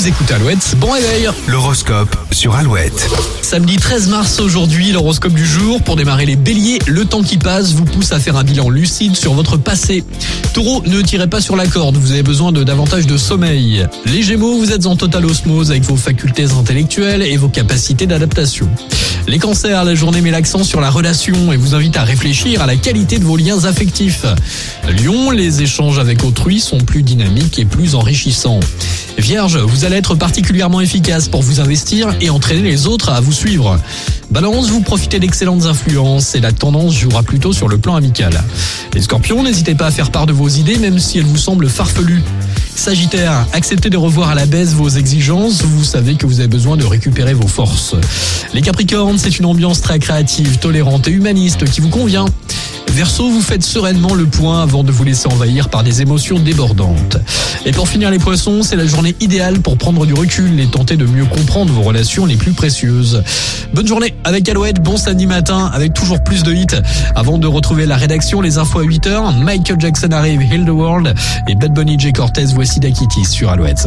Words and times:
Vous 0.00 0.08
écoutez 0.08 0.32
Alouette, 0.32 0.76
bon 0.78 0.92
réveil 0.92 1.28
L'horoscope 1.46 2.16
sur 2.32 2.54
Alouette. 2.54 3.10
Samedi 3.42 3.76
13 3.76 4.08
mars 4.08 4.40
aujourd'hui, 4.40 4.92
l'horoscope 4.92 5.34
du 5.34 5.44
jour. 5.44 5.82
Pour 5.82 5.94
démarrer 5.94 6.24
les 6.24 6.36
béliers, 6.36 6.78
le 6.86 7.04
temps 7.04 7.22
qui 7.22 7.36
passe 7.36 7.74
vous 7.74 7.84
pousse 7.84 8.10
à 8.12 8.18
faire 8.18 8.36
un 8.36 8.42
bilan 8.42 8.70
lucide 8.70 9.14
sur 9.14 9.34
votre 9.34 9.58
passé. 9.58 10.02
Taureau, 10.52 10.82
ne 10.84 11.00
tirez 11.00 11.28
pas 11.28 11.40
sur 11.40 11.54
la 11.54 11.66
corde, 11.66 11.96
vous 11.96 12.10
avez 12.10 12.24
besoin 12.24 12.50
de 12.50 12.64
davantage 12.64 13.06
de 13.06 13.16
sommeil. 13.16 13.86
Les 14.04 14.22
gémeaux, 14.22 14.58
vous 14.58 14.72
êtes 14.72 14.86
en 14.86 14.96
totale 14.96 15.26
osmose 15.26 15.70
avec 15.70 15.84
vos 15.84 15.96
facultés 15.96 16.50
intellectuelles 16.52 17.22
et 17.22 17.36
vos 17.36 17.48
capacités 17.48 18.06
d'adaptation. 18.06 18.68
Les 19.28 19.38
cancers, 19.38 19.84
la 19.84 19.94
journée 19.94 20.20
met 20.20 20.32
l'accent 20.32 20.64
sur 20.64 20.80
la 20.80 20.90
relation 20.90 21.52
et 21.52 21.56
vous 21.56 21.74
invite 21.74 21.96
à 21.96 22.02
réfléchir 22.02 22.62
à 22.62 22.66
la 22.66 22.76
qualité 22.76 23.18
de 23.18 23.24
vos 23.24 23.36
liens 23.36 23.64
affectifs. 23.64 24.24
Lion, 24.88 25.30
les 25.30 25.62
échanges 25.62 25.98
avec 26.00 26.24
autrui 26.24 26.58
sont 26.58 26.78
plus 26.78 27.02
dynamiques 27.02 27.58
et 27.58 27.64
plus 27.64 27.94
enrichissants. 27.94 28.60
Vierge, 29.18 29.56
vous 29.58 29.84
allez 29.84 29.96
être 29.96 30.14
particulièrement 30.16 30.80
efficace 30.80 31.28
pour 31.28 31.42
vous 31.42 31.60
investir 31.60 32.08
et 32.20 32.30
entraîner 32.30 32.62
les 32.62 32.86
autres 32.86 33.10
à 33.10 33.20
vous 33.20 33.32
suivre. 33.32 33.78
Balance, 34.30 34.70
vous 34.70 34.80
profitez 34.80 35.18
d'excellentes 35.18 35.66
influences 35.66 36.36
et 36.36 36.40
la 36.40 36.52
tendance 36.52 36.94
jouera 36.94 37.24
plutôt 37.24 37.52
sur 37.52 37.66
le 37.66 37.78
plan 37.78 37.96
amical. 37.96 38.32
Les 38.94 39.02
scorpions, 39.02 39.42
n'hésitez 39.42 39.74
pas 39.74 39.86
à 39.86 39.90
faire 39.90 40.12
part 40.12 40.26
de 40.26 40.32
vos 40.32 40.48
idées 40.48 40.78
même 40.78 41.00
si 41.00 41.18
elles 41.18 41.24
vous 41.24 41.36
semblent 41.36 41.68
farfelues. 41.68 42.22
Sagittaire, 42.76 43.44
acceptez 43.52 43.90
de 43.90 43.96
revoir 43.96 44.30
à 44.30 44.36
la 44.36 44.46
baisse 44.46 44.72
vos 44.72 44.88
exigences, 44.88 45.62
vous 45.62 45.84
savez 45.84 46.14
que 46.14 46.26
vous 46.26 46.38
avez 46.38 46.48
besoin 46.48 46.76
de 46.76 46.84
récupérer 46.84 47.34
vos 47.34 47.48
forces. 47.48 47.96
Les 48.54 48.62
Capricornes, 48.62 49.18
c'est 49.18 49.38
une 49.38 49.46
ambiance 49.46 49.80
très 49.80 49.98
créative, 49.98 50.58
tolérante 50.58 51.08
et 51.08 51.10
humaniste 51.10 51.64
qui 51.68 51.80
vous 51.80 51.90
convient. 51.90 52.26
Verseau, 52.92 53.30
vous 53.30 53.42
faites 53.42 53.62
sereinement 53.62 54.14
le 54.14 54.26
point 54.26 54.62
avant 54.62 54.82
de 54.82 54.92
vous 54.92 55.04
laisser 55.04 55.26
envahir 55.28 55.68
par 55.68 55.82
des 55.82 56.02
émotions 56.02 56.38
débordantes. 56.38 57.18
Et 57.66 57.72
pour 57.72 57.88
finir 57.88 58.10
les 58.10 58.18
poissons, 58.18 58.62
c'est 58.62 58.76
la 58.76 58.86
journée 58.86 59.14
idéale 59.20 59.60
pour 59.60 59.76
prendre 59.76 60.06
du 60.06 60.14
recul 60.14 60.58
et 60.60 60.66
tenter 60.66 60.96
de 60.96 61.04
mieux 61.04 61.26
comprendre 61.26 61.72
vos 61.72 61.82
relations 61.82 62.24
les 62.24 62.36
plus 62.36 62.52
précieuses. 62.52 63.22
Bonne 63.74 63.86
journée 63.86 64.14
avec 64.24 64.48
Alouette, 64.48 64.82
bon 64.82 64.96
samedi 64.96 65.26
matin 65.26 65.70
avec 65.72 65.92
toujours 65.92 66.22
plus 66.24 66.42
de 66.42 66.52
hits. 66.52 66.66
Avant 67.14 67.38
de 67.38 67.46
retrouver 67.46 67.86
la 67.86 67.96
rédaction, 67.96 68.40
les 68.40 68.58
infos 68.58 68.80
à 68.80 68.84
8h, 68.84 69.42
Michael 69.42 69.78
Jackson 69.78 70.10
arrive, 70.12 70.40
Heal 70.40 70.64
the 70.64 70.70
World 70.70 71.14
et 71.48 71.54
Bad 71.54 71.74
Bunny 71.74 71.98
J. 71.98 72.12
Cortez, 72.12 72.46
voici 72.54 72.80
Dakitis 72.80 73.26
sur 73.26 73.50
Alouette. 73.50 73.86